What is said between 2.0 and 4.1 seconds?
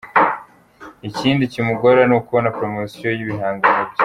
ni ukubona promosiyo y’ibihangano bye.